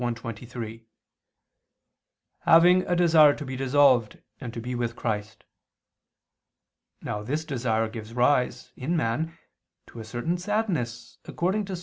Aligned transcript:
1:23: 0.01 0.87
"Having 2.45 2.81
a 2.87 2.95
desire 2.95 3.35
to 3.35 3.45
be 3.45 3.55
dissolved 3.55 4.17
and 4.39 4.51
to 4.51 4.59
be 4.59 4.73
with 4.73 4.95
Christ." 4.95 5.43
Now 7.03 7.21
this 7.21 7.45
desire 7.45 7.87
gives 7.87 8.11
rise, 8.15 8.73
in 8.75 8.97
man, 8.97 9.37
to 9.85 9.99
a 9.99 10.03
certain 10.03 10.39
sadness, 10.39 11.19
according 11.27 11.65
to 11.65 11.75
Ps. 11.75 11.79